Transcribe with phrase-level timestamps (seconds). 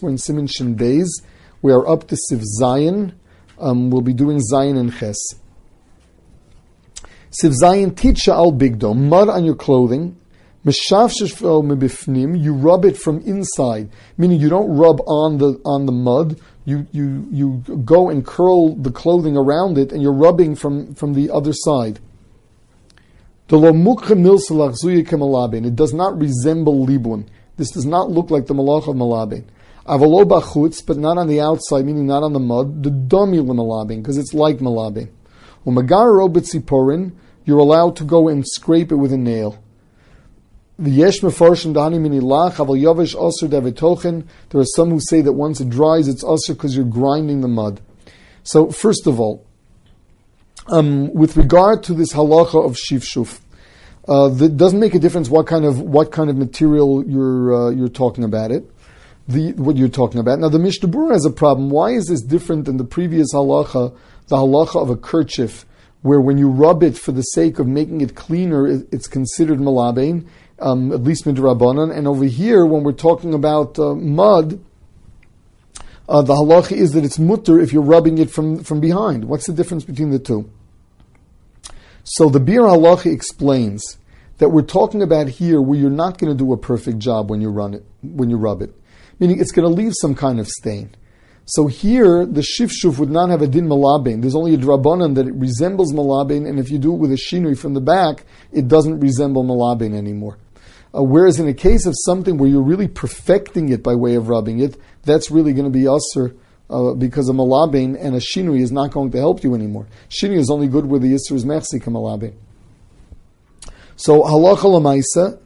[0.00, 1.08] We're in Siman Shin Beis.
[1.60, 3.18] We are up to Siv Zion.
[3.58, 5.18] Um, we'll be doing Zion and Ches.
[7.32, 10.16] Siv Zion teacher al bigdo, mud on your clothing.
[10.64, 16.40] you rub it from inside, meaning you don't rub on the on the mud.
[16.64, 21.14] You you you go and curl the clothing around it, and you're rubbing from from
[21.14, 21.98] the other side.
[23.50, 23.60] It
[25.74, 27.26] does not resemble libun.
[27.56, 29.42] This does not look like the malach of malabin.
[29.88, 32.82] Avalo bachutz, but not on the outside, meaning not on the mud.
[32.82, 35.08] The domi malabin, because it's like malabin.
[35.64, 37.12] Umagar robitziporin,
[37.46, 39.62] you're allowed to go and scrape it with a nail.
[40.78, 41.74] The yesh dani.
[44.50, 47.48] There are some who say that once it dries, it's aser because you're grinding the
[47.48, 47.80] mud.
[48.42, 49.46] So first of all,
[50.68, 53.40] um, with regard to this halacha of shifshuf,
[54.06, 57.70] uh, that doesn't make a difference what kind of what kind of material you're uh,
[57.70, 58.70] you're talking about it
[59.28, 60.38] the, what you're talking about.
[60.38, 61.68] Now, the Mishnah Berurah has a problem.
[61.68, 63.94] Why is this different than the previous halacha,
[64.28, 65.66] the halacha of a kerchief,
[66.00, 70.26] where when you rub it for the sake of making it cleaner, it's considered malabain,
[70.60, 71.94] um, at least midrabanan.
[71.94, 74.60] And over here, when we're talking about uh, mud,
[76.08, 79.26] uh, the halacha is that it's mutter if you're rubbing it from, from behind.
[79.26, 80.50] What's the difference between the two?
[82.04, 83.98] So the Biur halacha explains
[84.38, 87.42] that we're talking about here where you're not going to do a perfect job when
[87.42, 88.72] you run it, when you rub it
[89.18, 90.94] meaning it's going to leave some kind of stain.
[91.46, 94.20] So here, the shifshuf would not have a din malabin.
[94.20, 97.14] There's only a drabanan that it resembles malabin, and if you do it with a
[97.16, 100.36] shinui from the back, it doesn't resemble malabin anymore.
[100.94, 104.28] Uh, whereas in a case of something where you're really perfecting it by way of
[104.28, 106.36] rubbing it, that's really going to be usr
[106.70, 109.86] uh, because a malabin and a shinui is not going to help you anymore.
[110.10, 112.34] Shinui is only good where the yisr is mechsik malabin.
[113.96, 115.38] So halacha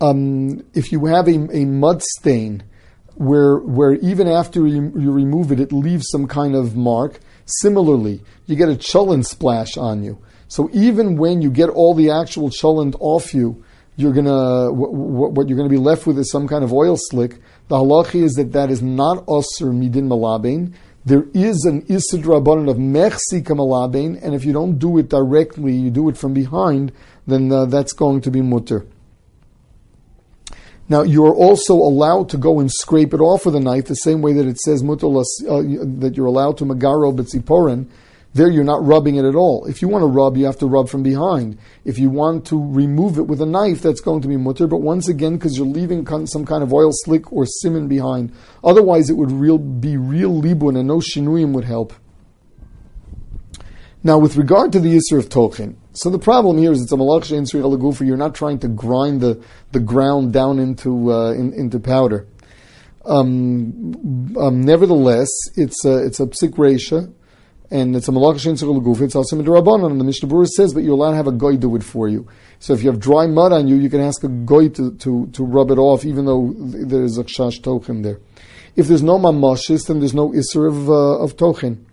[0.00, 2.62] um, if you have a, a mud stain
[3.18, 7.18] where where even after you, you, remove it, it leaves some kind of mark.
[7.46, 10.18] Similarly, you get a cholent splash on you.
[10.46, 13.64] So even when you get all the actual cholent off you,
[13.96, 17.40] you're gonna what, what, you're gonna be left with is some kind of oil slick.
[17.66, 20.74] The halachi is that that is not osir midin malabein.
[21.04, 25.72] There is an isid rabbanon of mechsi kamalabein, and if you don't do it directly,
[25.74, 26.92] you do it from behind,
[27.26, 28.86] then uh, that's going to be mutter.
[30.90, 33.94] Now, you are also allowed to go and scrape it off with a knife, the
[33.94, 37.88] same way that it says mutalas, uh, that you're allowed to magaro betziporin.
[38.32, 39.66] There, you're not rubbing it at all.
[39.66, 41.58] If you want to rub, you have to rub from behind.
[41.84, 44.66] If you want to remove it with a knife, that's going to be mutter.
[44.66, 48.32] But once again, because you're leaving some kind of oil slick or simon behind,
[48.62, 51.94] otherwise it would real, be real libun and no shinuyim would help.
[54.04, 56.96] Now, with regard to the Yisr of Tochin, so the problem here is it's a
[56.96, 59.42] malach shein tzrich You're not trying to grind the,
[59.72, 62.28] the ground down into uh, in, into powder.
[63.04, 67.12] Um, um, nevertheless, it's a, it's a psik resha,
[67.72, 70.84] and it's a malach shein tzrich It's also midrabanan, and the Mishnah Berurah says, but
[70.84, 72.28] you're allowed to have a goy do it for you.
[72.60, 75.26] So if you have dry mud on you, you can ask a goy to, to,
[75.26, 78.20] to rub it off, even though there is a kshash tochin there.
[78.76, 81.84] If there's no mamashis, then there's no isser of, uh, of tochin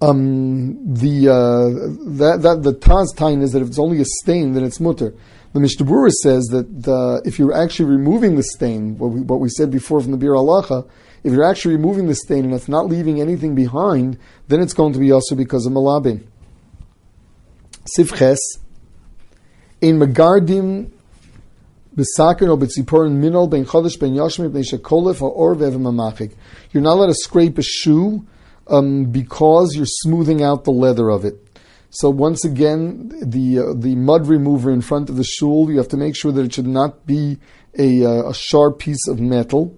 [0.00, 4.52] um, the uh, that that the Taz tain is that if it's only a stain,
[4.52, 5.14] then it's mutter.
[5.54, 9.40] The Mishnah Berurah says that the, if you're actually removing the stain, what we, what
[9.40, 10.86] we said before from the Biur Halacha,
[11.24, 14.92] if you're actually removing the stain and it's not leaving anything behind, then it's going
[14.92, 16.26] to be also because of malabim.
[17.96, 18.38] Sifches
[19.80, 20.90] in Megardim
[21.96, 26.34] b'sakin or b'tziporin minol ben chodesh ben yashmi ben shekolef or vev mamachik.
[26.72, 28.26] You're not allowed to scrape a shoe
[28.68, 31.34] um, because you're smoothing out the leather of it.
[31.90, 35.88] So once again, the uh, the mud remover in front of the shul, you have
[35.88, 37.38] to make sure that it should not be
[37.78, 39.74] a, uh, a sharp piece of metal.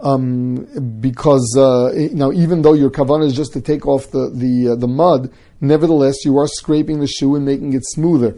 [0.00, 0.66] Um,
[1.00, 4.76] because uh, now, even though your kavanah is just to take off the the, uh,
[4.76, 5.30] the mud,
[5.60, 8.36] nevertheless you are scraping the shoe and making it smoother.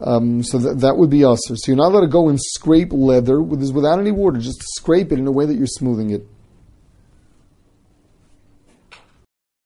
[0.00, 1.56] Um, so that, that would be usher.
[1.56, 4.38] So you're not allowed to go and scrape leather with, without any water.
[4.38, 6.26] Just scrape it in a way that you're smoothing it.